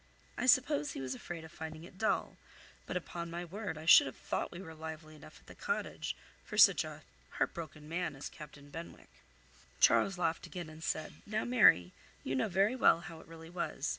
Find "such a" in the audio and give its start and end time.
6.57-7.03